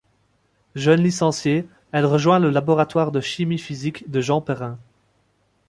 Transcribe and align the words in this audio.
Jeune 0.73 1.03
licenciée, 1.03 1.67
elle 1.91 2.07
rejoint 2.07 2.39
le 2.39 2.49
laboratoire 2.49 3.11
de 3.11 3.21
chimie-physique 3.21 4.09
de 4.09 4.19
Jean 4.19 4.41
Perrin. 4.41 4.79